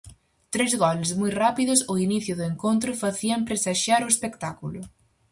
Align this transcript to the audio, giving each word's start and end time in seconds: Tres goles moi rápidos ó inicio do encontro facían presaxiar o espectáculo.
Tres 0.53 0.71
goles 0.83 1.09
moi 1.19 1.31
rápidos 1.43 1.79
ó 1.91 1.93
inicio 2.07 2.33
do 2.37 2.45
encontro 2.51 2.99
facían 3.03 3.45
presaxiar 3.49 4.01
o 4.03 4.11
espectáculo. 4.13 4.79